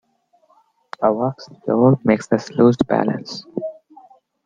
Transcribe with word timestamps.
A 1.03 1.13
waxed 1.13 1.51
floor 1.63 1.99
makes 2.03 2.31
us 2.33 2.49
lose 2.53 2.75
balance. 2.77 3.45